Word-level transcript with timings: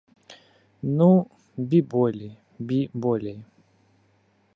Ну, 1.01 1.09
бі 1.73 1.81
болей, 1.91 2.31
бі 2.71 2.79
болей. 3.07 3.37